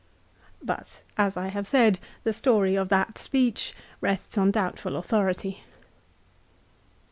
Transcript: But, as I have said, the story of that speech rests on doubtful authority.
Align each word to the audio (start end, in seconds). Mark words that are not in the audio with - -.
But, 0.63 1.03
as 1.15 1.37
I 1.37 1.49
have 1.49 1.67
said, 1.67 1.99
the 2.23 2.33
story 2.33 2.75
of 2.75 2.89
that 2.89 3.19
speech 3.19 3.75
rests 4.01 4.35
on 4.35 4.49
doubtful 4.49 4.95
authority. 4.97 5.63